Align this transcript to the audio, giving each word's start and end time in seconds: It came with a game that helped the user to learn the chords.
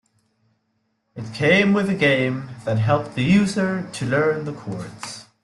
It 1.15 1.31
came 1.35 1.73
with 1.73 1.87
a 1.87 1.93
game 1.93 2.49
that 2.65 2.79
helped 2.79 3.13
the 3.13 3.21
user 3.23 3.87
to 3.91 4.05
learn 4.07 4.45
the 4.45 4.51
chords. 4.51 5.27